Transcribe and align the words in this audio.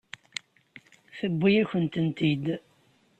Tewwi-yakent-tent-id. 1.17 2.45